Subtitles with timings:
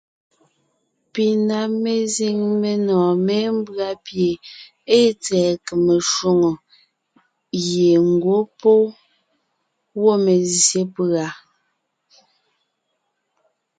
[1.11, 4.31] Pi na mezíŋ menɔ̀ɔn mémbʉ́a pie
[4.95, 6.51] ée tsɛ̀ɛ kème shwòŋo
[7.63, 8.79] gie ńgwɔ́ pɔ́
[10.01, 11.25] wɔ́ mezsyé pùa.